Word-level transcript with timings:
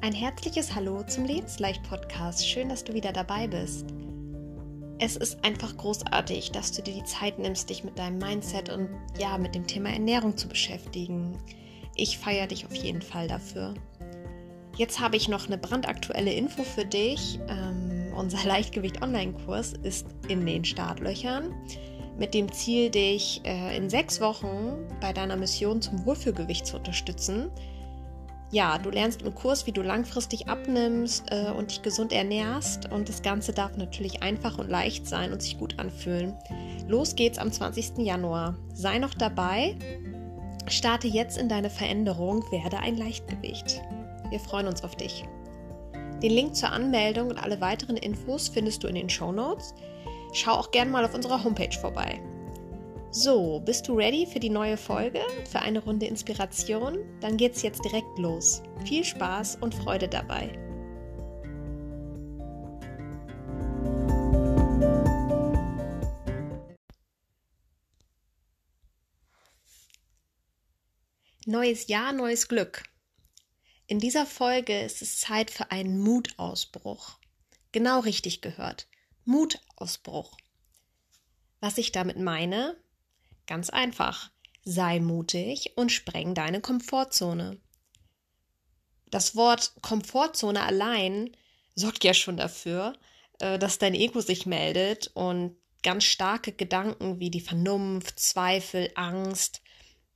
Ein 0.00 0.12
herzliches 0.12 0.76
Hallo 0.76 1.02
zum 1.02 1.24
Lebensleicht-Podcast. 1.24 2.48
Schön, 2.48 2.68
dass 2.68 2.84
du 2.84 2.94
wieder 2.94 3.12
dabei 3.12 3.48
bist. 3.48 3.84
Es 5.00 5.16
ist 5.16 5.44
einfach 5.44 5.76
großartig, 5.76 6.52
dass 6.52 6.70
du 6.70 6.82
dir 6.82 6.94
die 6.94 7.04
Zeit 7.04 7.40
nimmst, 7.40 7.68
dich 7.68 7.82
mit 7.82 7.98
deinem 7.98 8.18
Mindset 8.18 8.70
und 8.70 8.88
ja, 9.18 9.36
mit 9.38 9.56
dem 9.56 9.66
Thema 9.66 9.90
Ernährung 9.90 10.36
zu 10.36 10.48
beschäftigen. 10.48 11.36
Ich 11.96 12.16
feiere 12.16 12.46
dich 12.46 12.64
auf 12.64 12.74
jeden 12.76 13.02
Fall 13.02 13.26
dafür. 13.26 13.74
Jetzt 14.76 15.00
habe 15.00 15.16
ich 15.16 15.28
noch 15.28 15.48
eine 15.48 15.58
brandaktuelle 15.58 16.32
Info 16.32 16.62
für 16.62 16.84
dich. 16.84 17.40
Ähm, 17.48 18.12
unser 18.16 18.44
Leichtgewicht-Online-Kurs 18.46 19.72
ist 19.82 20.06
in 20.28 20.46
den 20.46 20.64
Startlöchern 20.64 21.52
mit 22.16 22.34
dem 22.34 22.52
Ziel, 22.52 22.90
dich 22.90 23.40
äh, 23.44 23.76
in 23.76 23.90
sechs 23.90 24.20
Wochen 24.20 24.76
bei 25.00 25.12
deiner 25.12 25.36
Mission 25.36 25.82
zum 25.82 26.06
Wohlfühlgewicht 26.06 26.66
zu 26.66 26.76
unterstützen. 26.76 27.50
Ja, 28.50 28.78
du 28.78 28.88
lernst 28.88 29.22
im 29.22 29.34
Kurs, 29.34 29.66
wie 29.66 29.72
du 29.72 29.82
langfristig 29.82 30.48
abnimmst 30.48 31.30
äh, 31.30 31.50
und 31.50 31.70
dich 31.70 31.82
gesund 31.82 32.12
ernährst. 32.12 32.90
Und 32.90 33.08
das 33.08 33.22
Ganze 33.22 33.52
darf 33.52 33.76
natürlich 33.76 34.22
einfach 34.22 34.58
und 34.58 34.70
leicht 34.70 35.06
sein 35.06 35.32
und 35.32 35.42
sich 35.42 35.58
gut 35.58 35.78
anfühlen. 35.78 36.34
Los 36.86 37.14
geht's 37.14 37.38
am 37.38 37.52
20. 37.52 37.98
Januar. 37.98 38.56
Sei 38.72 38.98
noch 38.98 39.12
dabei. 39.12 39.76
Starte 40.66 41.08
jetzt 41.08 41.36
in 41.36 41.48
deine 41.48 41.68
Veränderung, 41.68 42.42
werde 42.50 42.78
ein 42.78 42.96
Leichtgewicht. 42.96 43.82
Wir 44.30 44.40
freuen 44.40 44.66
uns 44.66 44.82
auf 44.82 44.96
dich. 44.96 45.24
Den 46.22 46.32
Link 46.32 46.56
zur 46.56 46.72
Anmeldung 46.72 47.28
und 47.28 47.38
alle 47.38 47.60
weiteren 47.60 47.96
Infos 47.96 48.48
findest 48.48 48.82
du 48.82 48.88
in 48.88 48.94
den 48.94 49.10
Show 49.10 49.30
Notes. 49.30 49.74
Schau 50.32 50.52
auch 50.52 50.70
gerne 50.70 50.90
mal 50.90 51.04
auf 51.04 51.14
unserer 51.14 51.42
Homepage 51.44 51.76
vorbei. 51.78 52.20
So, 53.10 53.60
bist 53.60 53.88
du 53.88 53.94
ready 53.94 54.26
für 54.26 54.38
die 54.38 54.50
neue 54.50 54.76
Folge, 54.76 55.22
für 55.50 55.60
eine 55.60 55.82
Runde 55.82 56.04
Inspiration? 56.04 56.98
Dann 57.20 57.38
geht's 57.38 57.62
jetzt 57.62 57.82
direkt 57.82 58.18
los. 58.18 58.62
Viel 58.84 59.02
Spaß 59.02 59.56
und 59.62 59.74
Freude 59.74 60.08
dabei. 60.08 60.52
Neues 71.46 71.88
Jahr, 71.88 72.12
neues 72.12 72.46
Glück. 72.46 72.82
In 73.86 74.00
dieser 74.00 74.26
Folge 74.26 74.82
ist 74.82 75.00
es 75.00 75.18
Zeit 75.18 75.50
für 75.50 75.70
einen 75.70 75.98
Mutausbruch. 75.98 77.18
Genau 77.72 78.00
richtig 78.00 78.42
gehört. 78.42 78.86
Mutausbruch. 79.24 80.36
Was 81.60 81.78
ich 81.78 81.90
damit 81.90 82.18
meine? 82.18 82.76
Ganz 83.48 83.68
einfach. 83.70 84.30
Sei 84.64 85.00
mutig 85.00 85.72
und 85.74 85.90
spreng 85.90 86.34
deine 86.34 86.60
Komfortzone. 86.60 87.60
Das 89.10 89.34
Wort 89.34 89.72
Komfortzone 89.82 90.62
allein 90.62 91.36
sorgt 91.74 92.04
ja 92.04 92.14
schon 92.14 92.36
dafür, 92.36 92.96
äh, 93.40 93.58
dass 93.58 93.78
dein 93.78 93.94
Ego 93.94 94.20
sich 94.20 94.46
meldet 94.46 95.10
und 95.14 95.56
ganz 95.82 96.04
starke 96.04 96.52
Gedanken 96.52 97.18
wie 97.18 97.30
die 97.30 97.40
Vernunft, 97.40 98.20
Zweifel, 98.20 98.92
Angst 98.94 99.62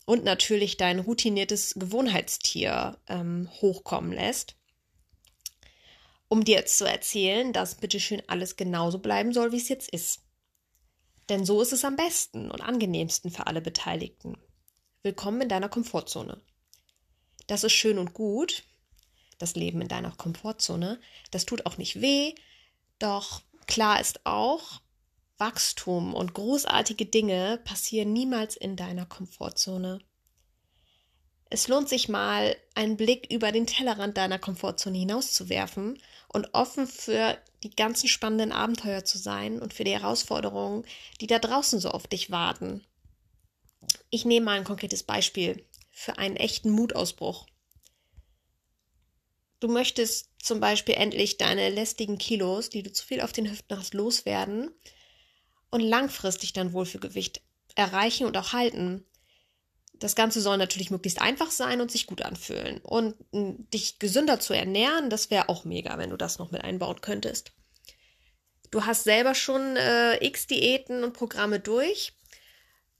und 0.07 0.23
natürlich 0.23 0.77
dein 0.77 1.01
routiniertes 1.01 1.75
Gewohnheitstier 1.75 2.99
ähm, 3.09 3.49
hochkommen 3.61 4.13
lässt 4.13 4.57
um 6.33 6.45
dir 6.45 6.57
jetzt 6.57 6.79
zu 6.79 6.87
erzählen, 6.87 7.53
dass 7.53 7.75
bitteschön 7.75 8.23
alles 8.27 8.57
genauso 8.57 9.01
bleiben 9.01 9.35
soll, 9.35 9.53
wie 9.53 9.59
es 9.59 9.69
jetzt 9.69 9.91
ist. 9.91 10.23
Denn 11.29 11.45
so 11.45 11.63
ist 11.63 11.73
es 11.73 11.85
am 11.85 11.97
besten 11.97 12.51
und 12.51 12.61
angenehmsten 12.61 13.31
für 13.31 13.47
alle 13.47 13.61
Beteiligten. 13.61 14.37
Willkommen 15.03 15.43
in 15.43 15.49
deiner 15.49 15.69
Komfortzone. 15.69 16.41
Das 17.47 17.65
ist 17.65 17.73
schön 17.73 17.99
und 17.99 18.13
gut, 18.13 18.65
das 19.39 19.55
Leben 19.55 19.81
in 19.81 19.89
deiner 19.89 20.11
Komfortzone. 20.13 21.01
Das 21.31 21.47
tut 21.47 21.67
auch 21.67 21.79
nicht 21.79 22.01
weh, 22.01 22.35
doch 22.99 23.43
klar 23.67 24.01
ist 24.01 24.27
auch, 24.27 24.81
Wachstum 25.39 26.15
und 26.15 26.35
großartige 26.35 27.07
Dinge 27.07 27.61
passieren 27.65 28.13
niemals 28.13 28.57
in 28.57 28.77
deiner 28.77 29.07
Komfortzone. 29.07 30.01
Es 31.51 31.69
lohnt 31.69 31.89
sich 31.89 32.09
mal, 32.09 32.57
einen 32.75 32.97
Blick 32.97 33.31
über 33.33 33.53
den 33.53 33.67
Tellerrand 33.67 34.17
deiner 34.17 34.39
Komfortzone 34.39 34.99
hinauszuwerfen 34.99 36.01
und 36.33 36.55
offen 36.55 36.87
für 36.87 37.39
die 37.63 37.71
ganzen 37.71 38.09
spannenden 38.09 38.53
Abenteuer 38.53 39.05
zu 39.05 39.19
sein 39.19 39.61
und 39.61 39.73
für 39.73 39.85
die 39.85 39.93
Herausforderungen, 39.93 40.85
die 41.21 41.27
da 41.27 41.39
draußen 41.39 41.81
so 41.81 41.91
auf 41.91 42.07
dich 42.07 42.31
warten. 42.31 42.85
Ich 44.11 44.25
nehme 44.25 44.47
mal 44.47 44.59
ein 44.59 44.65
konkretes 44.65 45.03
Beispiel 45.03 45.65
für 45.91 46.19
einen 46.19 46.37
echten 46.37 46.71
Mutausbruch. 46.71 47.47
Du 49.61 49.69
möchtest 49.69 50.31
zum 50.43 50.59
Beispiel 50.59 50.97
endlich 50.97 51.39
deine 51.39 51.69
lästigen 51.69 52.19
Kilos, 52.19 52.69
die 52.69 52.83
du 52.83 52.93
zu 52.93 53.07
viel 53.07 53.21
auf 53.21 53.33
den 53.33 53.49
Hüften 53.49 53.79
hast, 53.79 53.95
loswerden 53.95 54.73
und 55.71 55.81
langfristig 55.81 56.53
dein 56.53 56.73
Wohlfühlgewicht 56.73 57.43
erreichen 57.77 58.27
und 58.27 58.37
auch 58.37 58.53
halten. 58.53 59.05
Das 60.03 60.17
Ganze 60.17 60.41
soll 60.41 60.57
natürlich 60.57 60.91
möglichst 60.91 61.23
einfach 61.23 61.53
sein 61.53 61.81
und 61.81 61.93
sich 61.93 62.09
gut 62.09 62.23
anfühlen. 62.23 62.79
Und 62.79 63.15
dich 63.33 64.01
gesünder 64.01 64.41
zu 64.41 64.53
ernähren, 64.53 65.11
das 65.11 65.31
wäre 65.31 65.49
auch 65.49 65.65
mega, 65.65 65.97
wenn 65.97 66.11
du 66.11 66.17
das 66.17 66.41
noch 66.41 66.51
mit 66.51 66.65
einbauen 66.65 67.01
könntest. 67.01 67.53
Du 68.73 68.85
hast 68.85 69.05
selber 69.05 69.37
schon 69.37 69.77
äh, 69.77 70.17
x 70.27 70.49
Diäten 70.49 71.05
und 71.05 71.13
Programme 71.13 71.61
durch. 71.61 72.15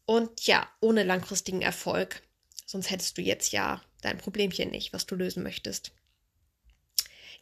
Und 0.05 0.47
ja, 0.47 0.69
ohne 0.81 1.03
langfristigen 1.03 1.61
Erfolg. 1.61 2.23
Sonst 2.67 2.89
hättest 2.89 3.19
du 3.19 3.23
jetzt 3.23 3.51
ja 3.51 3.83
dein 4.03 4.19
Problemchen 4.19 4.71
nicht, 4.71 4.93
was 4.93 5.05
du 5.05 5.17
lösen 5.17 5.43
möchtest. 5.43 5.91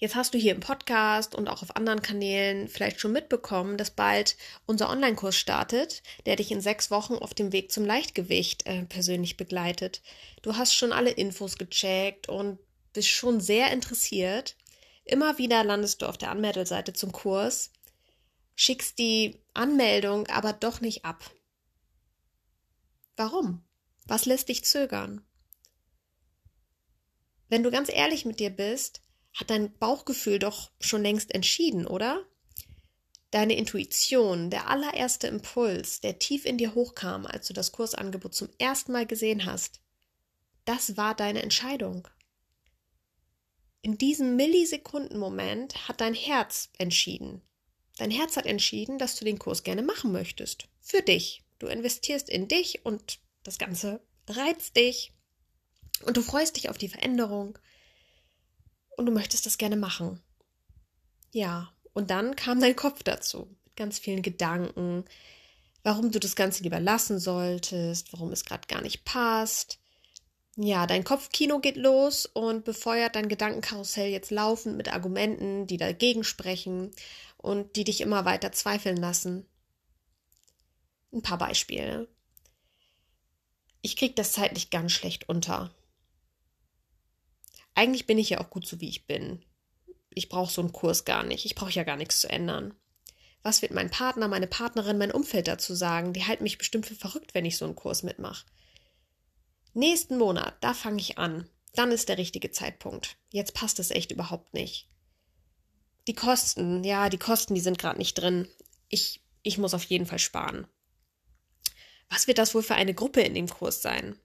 Jetzt 0.00 0.14
hast 0.14 0.32
du 0.32 0.38
hier 0.38 0.54
im 0.54 0.60
Podcast 0.60 1.34
und 1.34 1.48
auch 1.48 1.62
auf 1.62 1.76
anderen 1.76 2.00
Kanälen 2.00 2.68
vielleicht 2.68 3.00
schon 3.00 3.12
mitbekommen, 3.12 3.76
dass 3.76 3.90
bald 3.90 4.38
unser 4.64 4.88
Online-Kurs 4.88 5.36
startet, 5.36 6.02
der 6.24 6.36
dich 6.36 6.50
in 6.50 6.62
sechs 6.62 6.90
Wochen 6.90 7.16
auf 7.16 7.34
dem 7.34 7.52
Weg 7.52 7.70
zum 7.70 7.84
Leichtgewicht 7.84 8.66
äh, 8.66 8.84
persönlich 8.86 9.36
begleitet. 9.36 10.00
Du 10.40 10.56
hast 10.56 10.72
schon 10.74 10.94
alle 10.94 11.10
Infos 11.10 11.58
gecheckt 11.58 12.30
und 12.30 12.58
bist 12.94 13.08
schon 13.08 13.42
sehr 13.42 13.70
interessiert. 13.72 14.56
Immer 15.04 15.36
wieder 15.36 15.64
landest 15.64 16.00
du 16.00 16.06
auf 16.06 16.16
der 16.16 16.30
Anmeldeseite 16.30 16.94
zum 16.94 17.12
Kurs, 17.12 17.70
schickst 18.54 18.98
die 18.98 19.38
Anmeldung 19.52 20.26
aber 20.28 20.54
doch 20.54 20.80
nicht 20.80 21.04
ab. 21.04 21.30
Warum? 23.16 23.62
Was 24.06 24.24
lässt 24.24 24.48
dich 24.48 24.64
zögern? 24.64 25.22
Wenn 27.50 27.62
du 27.62 27.70
ganz 27.70 27.90
ehrlich 27.92 28.24
mit 28.24 28.40
dir 28.40 28.48
bist, 28.48 29.02
hat 29.32 29.50
dein 29.50 29.76
Bauchgefühl 29.78 30.38
doch 30.38 30.70
schon 30.80 31.02
längst 31.02 31.34
entschieden, 31.34 31.86
oder? 31.86 32.24
Deine 33.30 33.56
Intuition, 33.56 34.50
der 34.50 34.68
allererste 34.68 35.28
Impuls, 35.28 36.00
der 36.00 36.18
tief 36.18 36.44
in 36.44 36.58
dir 36.58 36.74
hochkam, 36.74 37.26
als 37.26 37.46
du 37.46 37.52
das 37.52 37.70
Kursangebot 37.70 38.34
zum 38.34 38.48
ersten 38.58 38.92
Mal 38.92 39.06
gesehen 39.06 39.44
hast, 39.44 39.80
das 40.64 40.96
war 40.96 41.14
deine 41.14 41.42
Entscheidung. 41.42 42.08
In 43.82 43.96
diesem 43.96 44.36
Millisekundenmoment 44.36 45.88
hat 45.88 46.00
dein 46.00 46.14
Herz 46.14 46.70
entschieden. 46.76 47.40
Dein 47.96 48.10
Herz 48.10 48.36
hat 48.36 48.46
entschieden, 48.46 48.98
dass 48.98 49.16
du 49.16 49.24
den 49.24 49.38
Kurs 49.38 49.62
gerne 49.62 49.82
machen 49.82 50.12
möchtest. 50.12 50.68
Für 50.80 51.02
dich. 51.02 51.44
Du 51.58 51.66
investierst 51.66 52.28
in 52.28 52.48
dich 52.48 52.84
und 52.84 53.20
das 53.42 53.58
Ganze 53.58 54.00
reizt 54.28 54.76
dich. 54.76 55.12
Und 56.04 56.16
du 56.16 56.22
freust 56.22 56.56
dich 56.56 56.68
auf 56.68 56.78
die 56.78 56.88
Veränderung 56.88 57.58
und 59.00 59.06
du 59.06 59.12
möchtest 59.12 59.46
das 59.46 59.56
gerne 59.56 59.76
machen. 59.76 60.20
Ja, 61.32 61.72
und 61.94 62.10
dann 62.10 62.36
kam 62.36 62.60
dein 62.60 62.76
Kopf 62.76 63.02
dazu 63.02 63.48
mit 63.64 63.74
ganz 63.74 63.98
vielen 63.98 64.20
Gedanken, 64.20 65.06
warum 65.82 66.12
du 66.12 66.20
das 66.20 66.36
Ganze 66.36 66.62
lieber 66.62 66.80
lassen 66.80 67.18
solltest, 67.18 68.12
warum 68.12 68.30
es 68.30 68.44
gerade 68.44 68.68
gar 68.68 68.82
nicht 68.82 69.06
passt. 69.06 69.78
Ja, 70.56 70.86
dein 70.86 71.04
Kopfkino 71.04 71.60
geht 71.60 71.78
los 71.78 72.26
und 72.26 72.66
befeuert 72.66 73.16
dein 73.16 73.30
Gedankenkarussell 73.30 74.10
jetzt 74.10 74.30
laufend 74.30 74.76
mit 74.76 74.92
Argumenten, 74.92 75.66
die 75.66 75.78
dagegen 75.78 76.22
sprechen 76.22 76.90
und 77.38 77.76
die 77.76 77.84
dich 77.84 78.02
immer 78.02 78.26
weiter 78.26 78.52
zweifeln 78.52 78.98
lassen. 78.98 79.46
Ein 81.10 81.22
paar 81.22 81.38
Beispiele. 81.38 82.06
Ich 83.80 83.96
krieg 83.96 84.14
das 84.14 84.32
zeitlich 84.32 84.68
ganz 84.68 84.92
schlecht 84.92 85.26
unter 85.30 85.70
eigentlich 87.80 88.06
bin 88.06 88.18
ich 88.18 88.28
ja 88.28 88.40
auch 88.42 88.50
gut 88.50 88.66
so, 88.66 88.78
wie 88.82 88.90
ich 88.90 89.06
bin. 89.06 89.42
Ich 90.10 90.28
brauche 90.28 90.52
so 90.52 90.60
einen 90.60 90.70
Kurs 90.72 91.06
gar 91.06 91.24
nicht. 91.24 91.46
Ich 91.46 91.54
brauche 91.54 91.70
ja 91.70 91.82
gar 91.82 91.96
nichts 91.96 92.20
zu 92.20 92.28
ändern. 92.28 92.74
Was 93.42 93.62
wird 93.62 93.72
mein 93.72 93.90
Partner, 93.90 94.28
meine 94.28 94.46
Partnerin, 94.46 94.98
mein 94.98 95.10
Umfeld 95.10 95.48
dazu 95.48 95.74
sagen? 95.74 96.12
Die 96.12 96.26
halten 96.26 96.42
mich 96.42 96.58
bestimmt 96.58 96.84
für 96.84 96.94
verrückt, 96.94 97.32
wenn 97.32 97.46
ich 97.46 97.56
so 97.56 97.64
einen 97.64 97.76
Kurs 97.76 98.02
mitmache. 98.02 98.44
Nächsten 99.72 100.18
Monat, 100.18 100.58
da 100.60 100.74
fange 100.74 101.00
ich 101.00 101.16
an. 101.16 101.48
Dann 101.72 101.90
ist 101.90 102.10
der 102.10 102.18
richtige 102.18 102.50
Zeitpunkt. 102.50 103.16
Jetzt 103.30 103.54
passt 103.54 103.78
es 103.78 103.90
echt 103.90 104.12
überhaupt 104.12 104.52
nicht. 104.52 104.90
Die 106.06 106.14
Kosten, 106.14 106.84
ja, 106.84 107.08
die 107.08 107.18
Kosten, 107.18 107.54
die 107.54 107.62
sind 107.62 107.78
gerade 107.78 107.98
nicht 107.98 108.12
drin. 108.12 108.46
Ich, 108.90 109.22
ich 109.42 109.56
muss 109.56 109.72
auf 109.72 109.84
jeden 109.84 110.04
Fall 110.04 110.18
sparen. 110.18 110.66
Was 112.10 112.26
wird 112.26 112.36
das 112.36 112.54
wohl 112.54 112.62
für 112.62 112.74
eine 112.74 112.92
Gruppe 112.92 113.22
in 113.22 113.32
dem 113.32 113.48
Kurs 113.48 113.80
sein? 113.80 114.20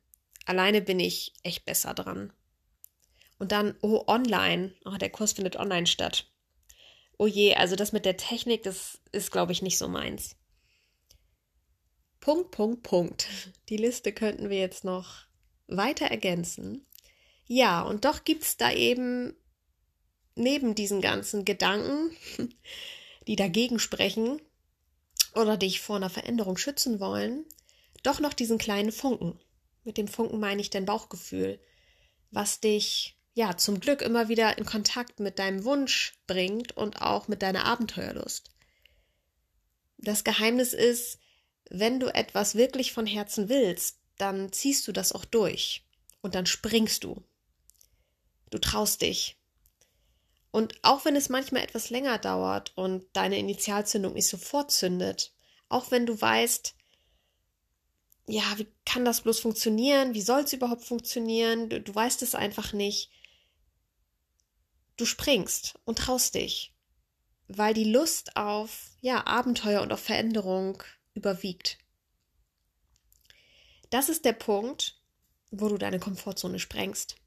Alleine 0.46 0.81
bin 0.81 1.00
ich 1.00 1.34
echt 1.44 1.63
besser 1.63 1.94
dran. 1.94 2.34
Und 3.38 3.52
dann, 3.52 3.76
oh, 3.82 4.04
online. 4.08 4.74
Oh, 4.86 4.96
der 4.98 5.10
Kurs 5.10 5.34
findet 5.34 5.58
online 5.58 5.88
statt. 5.88 6.32
Oh 7.18 7.28
je, 7.28 7.56
also 7.56 7.76
das 7.76 7.92
mit 7.92 8.06
der 8.06 8.18
Technik, 8.18 8.64
das 8.64 9.00
ist, 9.12 9.32
glaube 9.32 9.52
ich, 9.52 9.62
nicht 9.62 9.78
so 9.78 9.88
meins. 9.88 10.36
Punkt, 12.20 12.52
Punkt, 12.52 12.84
Punkt. 12.84 13.28
Die 13.70 13.78
Liste 13.78 14.12
könnten 14.12 14.50
wir 14.50 14.60
jetzt 14.60 14.84
noch 14.84 15.26
weiter 15.68 16.08
ergänzen. 16.08 16.86
Ja, 17.48 17.82
und 17.84 18.06
doch 18.06 18.24
gibt 18.24 18.44
es 18.44 18.58
da 18.58 18.72
eben 18.72 19.36
neben 20.36 20.76
diesen 20.76 21.02
ganzen 21.02 21.46
Gedanken, 21.46 22.16
die 23.28 23.36
dagegen 23.36 23.80
sprechen 23.80 24.42
oder 25.34 25.58
dich 25.58 25.81
vor 25.81 25.98
einer 25.98 26.10
Veränderung 26.10 26.58
schützen 26.58 27.00
wollen, 27.00 27.46
doch 28.04 28.20
noch 28.20 28.34
diesen 28.34 28.58
kleinen 28.58 28.92
Funken. 28.92 29.40
Mit 29.84 29.98
dem 29.98 30.08
Funken 30.08 30.40
meine 30.40 30.62
ich 30.62 30.70
dein 30.70 30.86
Bauchgefühl, 30.86 31.60
was 32.31 32.60
dich 32.60 33.15
ja 33.36 33.56
zum 33.58 33.80
Glück 33.80 34.02
immer 34.02 34.30
wieder 34.30 34.58
in 34.58 34.66
Kontakt 34.66 35.20
mit 35.20 35.38
deinem 35.38 35.66
Wunsch 35.66 36.18
bringt 36.26 36.76
und 36.76 37.02
auch 37.02 37.28
mit 37.28 37.42
deiner 37.42 37.66
Abenteuerlust. 37.66 38.50
Das 39.98 40.24
Geheimnis 40.24 40.74
ist, 40.74 41.20
wenn 41.70 42.00
du 42.00 42.08
etwas 42.14 42.56
wirklich 42.56 42.94
von 42.94 43.06
Herzen 43.06 43.50
willst, 43.50 44.00
dann 44.18 44.52
ziehst 44.52 44.88
du 44.88 44.92
das 44.92 45.12
auch 45.12 45.26
durch 45.26 45.86
und 46.22 46.34
dann 46.34 46.46
springst 46.46 47.04
du. 47.04 47.24
Du 48.50 48.58
traust 48.58 49.02
dich. 49.02 49.38
Und 50.52 50.76
auch 50.84 51.04
wenn 51.04 51.18
es 51.18 51.28
manchmal 51.28 51.64
etwas 51.64 51.90
länger 51.90 52.18
dauert 52.18 52.72
und 52.78 53.06
deine 53.12 53.38
Initialzündung 53.38 54.14
nicht 54.14 54.30
sofort 54.30 54.72
zündet, 54.72 55.34
auch 55.68 55.92
wenn 55.92 56.06
du 56.06 56.20
weißt, 56.20 56.74
ja, 58.28 58.44
wie 58.56 58.68
kann 58.86 59.04
das 59.04 59.22
bloß 59.22 59.40
funktionieren? 59.40 60.14
Wie 60.14 60.22
soll 60.22 60.42
es 60.44 60.54
überhaupt 60.54 60.86
funktionieren? 60.86 61.70
Du, 61.70 61.81
du 61.81 61.94
weißt 61.94 62.22
es 62.22 62.34
einfach 62.34 62.72
nicht. 62.72 63.12
Du 64.97 65.06
springst 65.06 65.77
und 65.83 66.00
traust 66.00 66.36
dich, 66.36 66.74
weil 67.47 67.74
die 67.74 67.92
Lust 67.92 68.38
auf 68.38 68.92
ja, 69.01 69.25
Abenteuer 69.27 69.81
und 69.81 69.92
auf 69.92 70.00
Veränderung 70.00 70.81
überwiegt. 71.13 71.77
Das 73.89 74.09
ist 74.09 74.25
der 74.25 74.33
Punkt, 74.33 75.00
wo 75.51 75.69
du 75.69 75.77
deine 75.77 76.00
Komfortzone 76.00 76.59
sprengst 76.59 77.18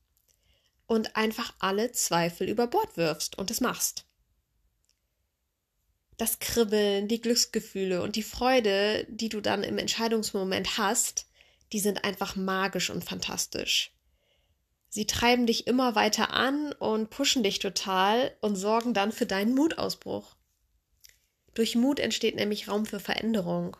und 0.86 1.16
einfach 1.16 1.54
alle 1.58 1.92
Zweifel 1.92 2.48
über 2.48 2.66
Bord 2.66 2.96
wirfst 2.96 3.38
und 3.38 3.50
es 3.50 3.60
machst. 3.60 4.06
Das 6.16 6.40
Kribbeln, 6.40 7.06
die 7.06 7.20
Glücksgefühle 7.20 8.02
und 8.02 8.16
die 8.16 8.22
Freude, 8.22 9.06
die 9.08 9.28
du 9.28 9.40
dann 9.40 9.62
im 9.62 9.78
Entscheidungsmoment 9.78 10.78
hast, 10.78 11.26
die 11.72 11.80
sind 11.80 12.02
einfach 12.02 12.34
magisch 12.34 12.90
und 12.90 13.04
fantastisch. 13.04 13.92
Sie 14.88 15.06
treiben 15.06 15.46
dich 15.46 15.66
immer 15.66 15.94
weiter 15.94 16.32
an 16.32 16.72
und 16.72 17.10
pushen 17.10 17.42
dich 17.42 17.58
total 17.58 18.34
und 18.40 18.56
sorgen 18.56 18.94
dann 18.94 19.12
für 19.12 19.26
deinen 19.26 19.54
Mutausbruch. 19.54 20.36
Durch 21.54 21.74
Mut 21.74 22.00
entsteht 22.00 22.36
nämlich 22.36 22.68
Raum 22.68 22.86
für 22.86 23.00
Veränderung. 23.00 23.76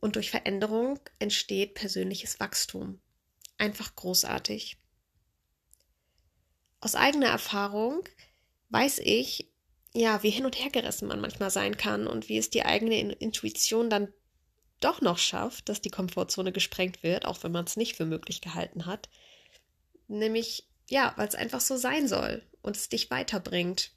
Und 0.00 0.16
durch 0.16 0.30
Veränderung 0.30 1.00
entsteht 1.18 1.74
persönliches 1.74 2.38
Wachstum. 2.40 3.00
Einfach 3.56 3.94
großartig. 3.94 4.76
Aus 6.80 6.94
eigener 6.94 7.28
Erfahrung 7.28 8.02
weiß 8.68 8.98
ich, 8.98 9.50
ja, 9.94 10.22
wie 10.22 10.30
hin 10.30 10.44
und 10.44 10.58
her 10.58 10.70
gerissen 10.70 11.08
man 11.08 11.20
manchmal 11.20 11.50
sein 11.50 11.78
kann 11.78 12.06
und 12.06 12.28
wie 12.28 12.36
es 12.36 12.50
die 12.50 12.64
eigene 12.64 13.12
Intuition 13.12 13.88
dann 13.88 14.12
doch 14.80 15.00
noch 15.00 15.16
schafft, 15.16 15.70
dass 15.70 15.80
die 15.80 15.90
Komfortzone 15.90 16.52
gesprengt 16.52 17.02
wird, 17.02 17.24
auch 17.24 17.42
wenn 17.42 17.52
man 17.52 17.64
es 17.64 17.76
nicht 17.76 17.96
für 17.96 18.04
möglich 18.04 18.42
gehalten 18.42 18.84
hat. 18.84 19.08
Nämlich, 20.08 20.68
ja, 20.88 21.12
weil 21.16 21.28
es 21.28 21.34
einfach 21.34 21.60
so 21.60 21.76
sein 21.76 22.08
soll 22.08 22.42
und 22.62 22.76
es 22.76 22.88
dich 22.88 23.10
weiterbringt. 23.10 23.92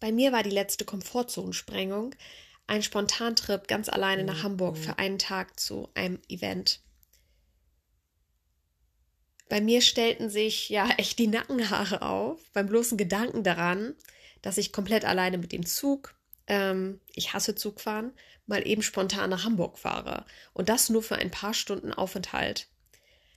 Bei 0.00 0.12
mir 0.12 0.32
war 0.32 0.42
die 0.42 0.50
letzte 0.50 0.84
Komfortzonensprengung 0.84 2.14
ein 2.66 2.82
Spontantrip 2.82 3.68
ganz 3.68 3.88
alleine 3.88 4.24
nach 4.24 4.42
Hamburg 4.42 4.78
für 4.78 4.98
einen 4.98 5.18
Tag 5.18 5.58
zu 5.60 5.88
einem 5.94 6.18
Event. 6.28 6.80
Bei 9.48 9.60
mir 9.60 9.82
stellten 9.82 10.30
sich 10.30 10.68
ja 10.70 10.88
echt 10.98 11.18
die 11.18 11.26
Nackenhaare 11.26 12.02
auf 12.02 12.40
beim 12.52 12.66
bloßen 12.66 12.96
Gedanken 12.96 13.44
daran, 13.44 13.94
dass 14.42 14.58
ich 14.58 14.72
komplett 14.72 15.04
alleine 15.04 15.38
mit 15.38 15.52
dem 15.52 15.64
Zug, 15.64 16.14
ähm, 16.46 17.00
ich 17.14 17.32
hasse 17.32 17.54
Zugfahren, 17.54 18.12
mal 18.46 18.66
eben 18.66 18.82
spontan 18.82 19.30
nach 19.30 19.44
Hamburg 19.44 19.78
fahre. 19.78 20.26
Und 20.52 20.68
das 20.68 20.90
nur 20.90 21.02
für 21.02 21.16
ein 21.16 21.30
paar 21.30 21.54
Stunden 21.54 21.92
Aufenthalt. 21.92 22.68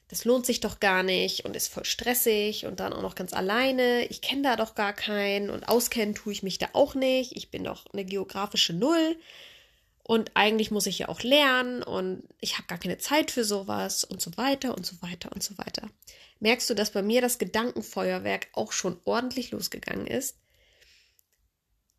Das 0.09 0.23
lohnt 0.23 0.45
sich 0.45 0.61
doch 0.61 0.79
gar 0.79 1.03
nicht 1.03 1.43
und 1.43 1.55
ist 1.55 1.67
voll 1.67 1.83
stressig 1.83 2.65
und 2.65 2.79
dann 2.79 2.93
auch 2.93 3.01
noch 3.01 3.15
ganz 3.15 3.33
alleine. 3.33 4.05
Ich 4.05 4.21
kenne 4.21 4.43
da 4.43 4.55
doch 4.55 4.73
gar 4.73 4.93
keinen 4.93 5.49
und 5.49 5.67
auskennen 5.67 6.15
tue 6.15 6.31
ich 6.31 6.43
mich 6.43 6.57
da 6.59 6.69
auch 6.73 6.95
nicht. 6.95 7.35
Ich 7.35 7.51
bin 7.51 7.65
doch 7.65 7.85
eine 7.91 8.05
geografische 8.05 8.73
Null. 8.73 9.17
Und 10.03 10.31
eigentlich 10.35 10.71
muss 10.71 10.85
ich 10.85 10.99
ja 10.99 11.09
auch 11.09 11.21
lernen 11.21 11.83
und 11.83 12.23
ich 12.39 12.53
habe 12.53 12.67
gar 12.67 12.77
keine 12.77 12.97
Zeit 12.97 13.29
für 13.29 13.43
sowas 13.43 14.05
und 14.05 14.21
so 14.21 14.37
weiter 14.37 14.73
und 14.73 14.85
so 14.85 14.95
weiter 15.01 15.29
und 15.33 15.43
so 15.43 15.57
weiter. 15.57 15.89
Merkst 16.39 16.69
du, 16.69 16.75
dass 16.75 16.91
bei 16.91 17.01
mir 17.01 17.19
das 17.19 17.39
Gedankenfeuerwerk 17.39 18.47
auch 18.53 18.71
schon 18.71 19.01
ordentlich 19.03 19.51
losgegangen 19.51 20.07
ist? 20.07 20.37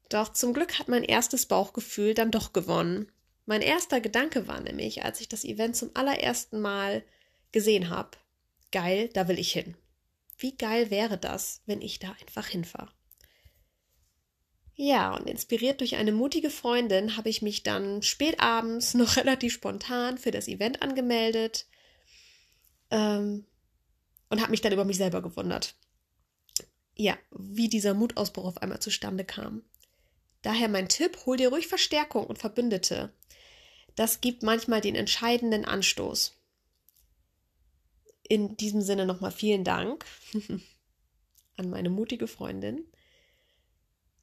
Doch 0.09 0.33
zum 0.33 0.55
Glück 0.55 0.79
hat 0.79 0.89
mein 0.89 1.05
erstes 1.05 1.45
Bauchgefühl 1.45 2.15
dann 2.15 2.31
doch 2.31 2.55
gewonnen. 2.55 3.13
Mein 3.45 3.61
erster 3.61 4.01
Gedanke 4.01 4.49
war 4.49 4.61
nämlich, 4.61 5.05
als 5.05 5.21
ich 5.21 5.29
das 5.29 5.45
Event 5.45 5.77
zum 5.77 5.91
allerersten 5.93 6.61
Mal 6.61 7.03
gesehen 7.53 7.91
habe, 7.91 8.11
geil, 8.73 9.11
da 9.13 9.29
will 9.29 9.39
ich 9.39 9.53
hin. 9.53 9.77
Wie 10.37 10.57
geil 10.57 10.91
wäre 10.91 11.19
das, 11.19 11.63
wenn 11.67 11.83
ich 11.83 11.99
da 11.99 12.15
einfach 12.21 12.47
hinfahre? 12.47 12.93
Ja, 14.81 15.17
und 15.17 15.29
inspiriert 15.29 15.81
durch 15.81 15.97
eine 15.97 16.13
mutige 16.13 16.51
Freundin 16.51 17.17
habe 17.17 17.29
ich 17.29 17.43
mich 17.43 17.65
dann 17.65 18.01
spät 18.03 18.39
abends 18.39 18.95
noch 18.95 19.17
relativ 19.17 19.53
spontan 19.53 20.19
für 20.19 20.31
das 20.31 20.47
Event 20.47 20.83
angemeldet 20.83 21.67
ähm, 22.93 23.45
und 24.31 24.41
habe 24.41 24.53
mich 24.53 24.61
dann 24.61 24.73
über 24.73 24.85
mich 24.85 24.97
selber 24.97 25.21
gewundert. 25.21 25.75
Ja, 26.95 27.19
wie 27.33 27.69
dieser 27.69 27.95
Mutausbruch 27.95 28.45
auf 28.45 28.63
einmal 28.63 28.81
zustande 28.81 29.25
kam. 29.25 29.63
Daher 30.43 30.69
mein 30.69 30.89
Tipp, 30.89 31.19
hol 31.27 31.37
dir 31.37 31.49
ruhig 31.49 31.67
Verstärkung 31.67 32.25
und 32.25 32.39
Verbündete. 32.39 33.13
Das 33.97 34.21
gibt 34.21 34.45
manchmal 34.45 34.81
den 34.81 34.95
entscheidenden 34.95 35.65
Anstoß. 35.65 36.38
In 38.29 38.57
diesem 38.57 38.83
Sinne 38.83 39.07
nochmal 39.07 39.33
vielen 39.33 39.65
Dank 39.65 40.05
an 41.57 41.71
meine 41.71 41.91
mutige 41.91 42.27
Freundin 42.27 42.85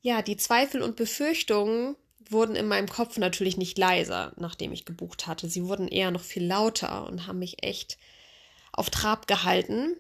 ja, 0.06 0.22
die 0.22 0.38
Zweifel 0.38 0.84
und 0.84 0.98
Befürchtungen 0.98 1.96
wurden 2.30 2.56
in 2.56 2.68
meinem 2.68 2.88
Kopf 2.88 3.18
natürlich 3.18 3.58
nicht 3.58 3.76
leiser, 3.76 4.34
nachdem 4.38 4.72
ich 4.72 4.86
gebucht 4.86 5.26
hatte. 5.26 5.50
Sie 5.50 5.64
wurden 5.64 5.88
eher 5.88 6.12
noch 6.12 6.22
viel 6.22 6.46
lauter 6.46 7.08
und 7.08 7.26
haben 7.26 7.40
mich 7.40 7.64
echt 7.64 7.98
auf 8.72 8.92
Trab 8.92 9.26
gehalten. 9.26 9.98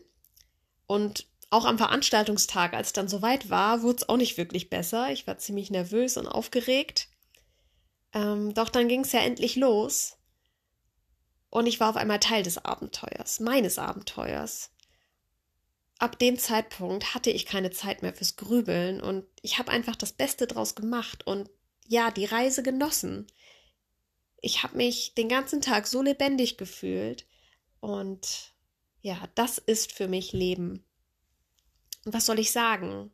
Und 0.85 1.25
auch 1.50 1.65
am 1.65 1.79
Veranstaltungstag, 1.79 2.75
als 2.75 2.89
es 2.89 2.93
dann 2.93 3.07
soweit 3.07 3.50
war, 3.50 3.81
wurde 3.81 3.97
es 3.97 4.07
auch 4.07 4.17
nicht 4.17 4.38
wirklich 4.38 4.69
besser. 4.69 5.12
Ich 5.12 5.25
war 5.25 5.39
ziemlich 5.39 5.71
nervös 5.71 6.17
und 6.17 6.27
aufgeregt. 6.27 7.07
Ähm, 8.13 8.53
doch 8.53 8.69
dann 8.69 8.88
ging 8.88 9.01
es 9.01 9.12
ja 9.12 9.21
endlich 9.21 9.55
los. 9.55 10.14
Und 11.55 11.67
ich 11.67 11.79
war 11.79 11.89
auf 11.89 11.95
einmal 11.95 12.19
Teil 12.19 12.43
des 12.43 12.57
Abenteuers, 12.57 13.39
meines 13.39 13.79
Abenteuers 13.79 14.71
ab 16.00 16.19
dem 16.19 16.38
Zeitpunkt 16.38 17.15
hatte 17.15 17.29
ich 17.29 17.45
keine 17.45 17.71
Zeit 17.71 18.01
mehr 18.01 18.13
fürs 18.13 18.35
Grübeln 18.35 19.00
und 19.00 19.25
ich 19.41 19.57
habe 19.57 19.71
einfach 19.71 19.95
das 19.95 20.12
Beste 20.12 20.47
draus 20.47 20.75
gemacht 20.75 21.25
und 21.25 21.50
ja, 21.88 22.12
die 22.12 22.25
Reise 22.25 22.62
genossen. 22.62 23.27
Ich 24.41 24.63
habe 24.63 24.75
mich 24.75 25.13
den 25.13 25.29
ganzen 25.29 25.62
Tag 25.62 25.88
so 25.88 26.01
lebendig 26.01 26.57
gefühlt 26.57 27.25
und 27.79 28.53
ja, 29.00 29.17
das 29.35 29.57
ist 29.57 29.93
für 29.93 30.09
mich 30.09 30.33
Leben. 30.33 30.83
Und 32.03 32.13
was 32.13 32.25
soll 32.25 32.39
ich 32.39 32.51
sagen? 32.51 33.13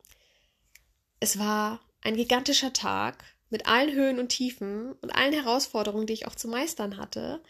Es 1.19 1.37
war 1.37 1.79
ein 2.01 2.15
gigantischer 2.15 2.73
Tag 2.73 3.23
mit 3.51 3.67
allen 3.67 3.93
Höhen 3.93 4.19
und 4.19 4.29
Tiefen 4.29 4.93
und 4.93 5.11
allen 5.11 5.33
Herausforderungen, 5.33 6.07
die 6.07 6.13
ich 6.13 6.25
auch 6.25 6.35
zu 6.35 6.47
meistern 6.47 6.97
hatte 6.97 7.43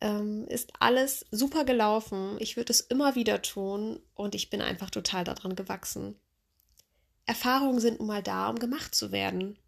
ähm, 0.00 0.46
ist 0.48 0.72
alles 0.78 1.26
super 1.30 1.64
gelaufen. 1.64 2.36
Ich 2.38 2.56
würde 2.56 2.72
es 2.72 2.80
immer 2.80 3.14
wieder 3.14 3.42
tun 3.42 4.00
und 4.14 4.34
ich 4.34 4.50
bin 4.50 4.60
einfach 4.60 4.90
total 4.90 5.24
daran 5.24 5.56
gewachsen. 5.56 6.18
Erfahrungen 7.26 7.80
sind 7.80 7.98
nun 7.98 8.08
mal 8.08 8.22
da, 8.22 8.48
um 8.48 8.58
gemacht 8.58 8.94
zu 8.94 9.12
werden. 9.12 9.58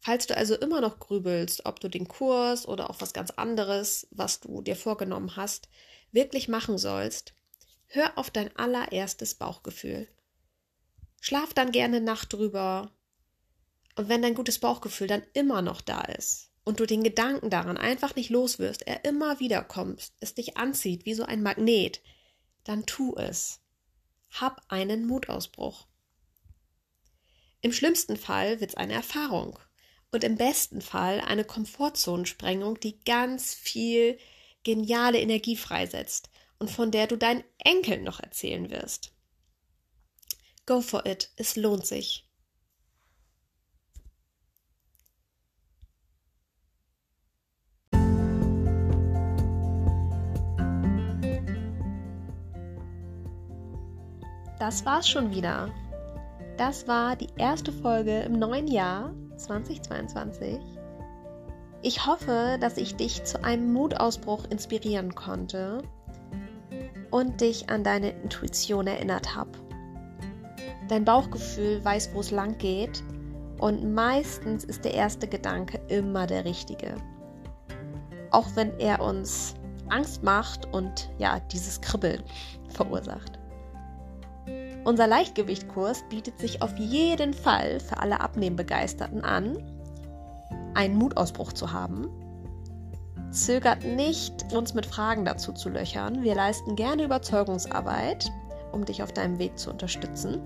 Falls 0.00 0.26
du 0.26 0.36
also 0.36 0.56
immer 0.56 0.80
noch 0.80 0.98
grübelst, 0.98 1.64
ob 1.64 1.78
du 1.78 1.88
den 1.88 2.08
Kurs 2.08 2.66
oder 2.66 2.90
auch 2.90 3.00
was 3.00 3.12
ganz 3.12 3.30
anderes, 3.30 4.08
was 4.10 4.40
du 4.40 4.60
dir 4.60 4.74
vorgenommen 4.74 5.36
hast, 5.36 5.68
wirklich 6.10 6.48
machen 6.48 6.76
sollst, 6.76 7.34
hör 7.86 8.18
auf 8.18 8.30
dein 8.30 8.54
allererstes 8.56 9.36
Bauchgefühl. 9.36 10.08
Schlaf 11.20 11.54
dann 11.54 11.70
gerne 11.70 12.00
Nacht 12.00 12.32
drüber. 12.32 12.90
Und 13.94 14.08
wenn 14.08 14.22
dein 14.22 14.34
gutes 14.34 14.58
Bauchgefühl 14.58 15.06
dann 15.06 15.22
immer 15.34 15.62
noch 15.62 15.80
da 15.80 16.00
ist, 16.00 16.51
und 16.64 16.80
du 16.80 16.86
den 16.86 17.02
Gedanken 17.02 17.50
daran 17.50 17.76
einfach 17.76 18.14
nicht 18.14 18.30
loswirst, 18.30 18.86
er 18.86 19.04
immer 19.04 19.40
wieder 19.40 19.62
kommt, 19.62 20.12
es 20.20 20.34
dich 20.34 20.56
anzieht 20.56 21.04
wie 21.04 21.14
so 21.14 21.24
ein 21.24 21.42
Magnet, 21.42 22.00
dann 22.64 22.86
tu 22.86 23.14
es. 23.16 23.60
Hab 24.30 24.62
einen 24.68 25.06
Mutausbruch. 25.06 25.86
Im 27.60 27.72
schlimmsten 27.72 28.16
Fall 28.16 28.60
wird 28.60 28.70
es 28.70 28.76
eine 28.76 28.94
Erfahrung 28.94 29.58
und 30.10 30.24
im 30.24 30.36
besten 30.36 30.80
Fall 30.80 31.20
eine 31.20 31.44
Komfortzonensprengung, 31.44 32.78
die 32.80 33.00
ganz 33.00 33.54
viel 33.54 34.18
geniale 34.62 35.20
Energie 35.20 35.56
freisetzt 35.56 36.30
und 36.58 36.70
von 36.70 36.90
der 36.90 37.06
du 37.06 37.16
deinen 37.16 37.44
Enkeln 37.58 38.04
noch 38.04 38.20
erzählen 38.20 38.70
wirst. 38.70 39.12
Go 40.66 40.80
for 40.80 41.04
it, 41.06 41.30
es 41.36 41.56
lohnt 41.56 41.86
sich. 41.86 42.28
Das 54.62 54.86
war's 54.86 55.08
schon 55.08 55.32
wieder. 55.32 55.70
Das 56.56 56.86
war 56.86 57.16
die 57.16 57.26
erste 57.36 57.72
Folge 57.72 58.20
im 58.20 58.38
neuen 58.38 58.68
Jahr 58.68 59.12
2022. 59.36 60.60
Ich 61.82 62.06
hoffe, 62.06 62.58
dass 62.60 62.76
ich 62.76 62.94
dich 62.94 63.24
zu 63.24 63.42
einem 63.42 63.72
Mutausbruch 63.72 64.44
inspirieren 64.50 65.16
konnte 65.16 65.82
und 67.10 67.40
dich 67.40 67.70
an 67.70 67.82
deine 67.82 68.10
Intuition 68.10 68.86
erinnert 68.86 69.34
habe. 69.34 69.50
Dein 70.86 71.04
Bauchgefühl 71.04 71.84
weiß, 71.84 72.10
wo 72.14 72.20
es 72.20 72.30
lang 72.30 72.56
geht 72.58 73.02
und 73.58 73.92
meistens 73.92 74.62
ist 74.62 74.84
der 74.84 74.94
erste 74.94 75.26
Gedanke 75.26 75.80
immer 75.88 76.28
der 76.28 76.44
richtige. 76.44 76.94
Auch 78.30 78.46
wenn 78.54 78.78
er 78.78 79.02
uns 79.02 79.56
Angst 79.88 80.22
macht 80.22 80.72
und 80.72 81.10
ja, 81.18 81.40
dieses 81.50 81.80
Kribbeln 81.80 82.22
verursacht. 82.68 83.41
Unser 84.84 85.06
Leichtgewichtkurs 85.06 86.02
bietet 86.10 86.40
sich 86.40 86.60
auf 86.60 86.76
jeden 86.76 87.34
Fall 87.34 87.78
für 87.78 87.98
alle 87.98 88.20
Abnehmbegeisterten 88.20 89.22
an, 89.22 89.58
einen 90.74 90.96
Mutausbruch 90.96 91.52
zu 91.52 91.72
haben. 91.72 92.08
Zögert 93.30 93.84
nicht, 93.84 94.52
uns 94.52 94.74
mit 94.74 94.84
Fragen 94.84 95.24
dazu 95.24 95.52
zu 95.52 95.68
löchern. 95.68 96.22
Wir 96.22 96.34
leisten 96.34 96.74
gerne 96.74 97.04
Überzeugungsarbeit, 97.04 98.30
um 98.72 98.84
dich 98.84 99.02
auf 99.02 99.12
deinem 99.12 99.38
Weg 99.38 99.56
zu 99.56 99.70
unterstützen. 99.70 100.40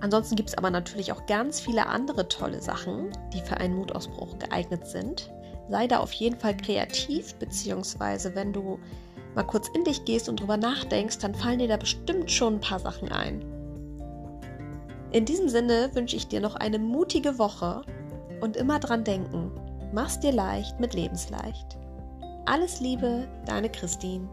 Ansonsten 0.00 0.34
gibt 0.34 0.48
es 0.48 0.58
aber 0.58 0.70
natürlich 0.70 1.12
auch 1.12 1.26
ganz 1.26 1.60
viele 1.60 1.86
andere 1.86 2.26
tolle 2.26 2.60
Sachen, 2.60 3.10
die 3.32 3.40
für 3.40 3.58
einen 3.58 3.76
Mutausbruch 3.76 4.36
geeignet 4.38 4.88
sind. 4.88 5.30
Sei 5.72 5.86
da 5.86 6.00
auf 6.00 6.12
jeden 6.12 6.38
Fall 6.38 6.54
kreativ, 6.54 7.34
beziehungsweise 7.36 8.34
wenn 8.34 8.52
du 8.52 8.78
mal 9.34 9.42
kurz 9.42 9.70
in 9.74 9.84
dich 9.84 10.04
gehst 10.04 10.28
und 10.28 10.38
drüber 10.38 10.58
nachdenkst, 10.58 11.16
dann 11.20 11.34
fallen 11.34 11.60
dir 11.60 11.68
da 11.68 11.78
bestimmt 11.78 12.30
schon 12.30 12.56
ein 12.56 12.60
paar 12.60 12.78
Sachen 12.78 13.10
ein. 13.10 13.42
In 15.12 15.24
diesem 15.24 15.48
Sinne 15.48 15.88
wünsche 15.94 16.16
ich 16.16 16.28
dir 16.28 16.42
noch 16.42 16.56
eine 16.56 16.78
mutige 16.78 17.38
Woche 17.38 17.80
und 18.42 18.58
immer 18.58 18.80
dran 18.80 19.02
denken, 19.02 19.50
mach's 19.94 20.20
dir 20.20 20.32
leicht 20.32 20.78
mit 20.78 20.92
Lebensleicht. 20.92 21.78
Alles 22.44 22.80
Liebe, 22.80 23.26
deine 23.46 23.70
Christine. 23.70 24.28